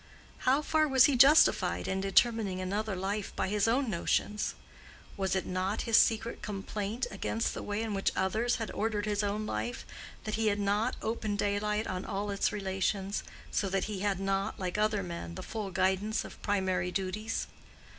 How 0.49 0.63
far 0.63 0.87
was 0.87 1.05
he 1.05 1.15
justified 1.15 1.87
in 1.87 2.01
determining 2.01 2.59
another 2.59 2.95
life 2.95 3.35
by 3.35 3.49
his 3.49 3.67
own 3.67 3.87
notions? 3.87 4.55
Was 5.15 5.35
it 5.35 5.45
not 5.45 5.83
his 5.83 5.95
secret 5.95 6.41
complaint 6.41 7.05
against 7.11 7.53
the 7.53 7.61
way 7.61 7.83
in 7.83 7.93
which 7.93 8.11
others 8.15 8.55
had 8.55 8.71
ordered 8.71 9.05
his 9.05 9.21
own 9.21 9.45
life, 9.45 9.85
that 10.23 10.33
he 10.33 10.47
had 10.47 10.59
not 10.59 10.95
open 11.03 11.35
daylight 11.35 11.85
on 11.85 12.03
all 12.03 12.31
its 12.31 12.51
relations, 12.51 13.21
so 13.51 13.69
that 13.69 13.83
he 13.83 13.99
had 13.99 14.19
not, 14.19 14.59
like 14.59 14.75
other 14.79 15.03
men, 15.03 15.35
the 15.35 15.43
full 15.43 15.69
guidance 15.69 16.25
of 16.25 16.41
primary 16.41 16.89
duties? 16.91 17.45